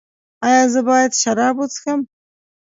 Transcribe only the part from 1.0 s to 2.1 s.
شراب وڅښم؟